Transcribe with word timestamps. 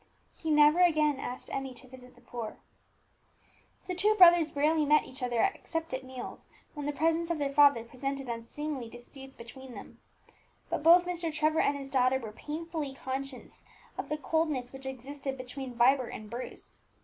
He 0.33 0.49
never 0.49 0.79
again 0.81 1.19
asked 1.19 1.51
Emmie 1.53 1.75
to 1.75 1.87
visit 1.87 2.15
the 2.15 2.21
poor. 2.21 2.57
The 3.85 3.93
two 3.93 4.15
brothers 4.15 4.55
rarely 4.55 4.83
met 4.83 5.05
each 5.05 5.21
other 5.21 5.39
except 5.43 5.93
at 5.93 6.03
meals, 6.03 6.49
when 6.73 6.87
the 6.87 6.91
presence 6.91 7.29
of 7.29 7.37
their 7.37 7.53
father 7.53 7.83
prevented 7.83 8.27
unseemly 8.27 8.89
disputes 8.89 9.35
between 9.35 9.75
them. 9.75 9.99
But 10.71 10.81
both 10.81 11.05
Mr. 11.05 11.31
Trevor 11.31 11.59
and 11.61 11.77
his 11.77 11.87
daughter 11.87 12.17
were 12.17 12.31
painfully 12.31 12.95
conscious 12.95 13.63
of 13.95 14.09
the 14.09 14.17
coldness 14.17 14.73
which 14.73 14.87
existed 14.87 15.37
between 15.37 15.75
Vibert 15.75 16.13
and 16.13 16.31
Bruce. 16.31 16.79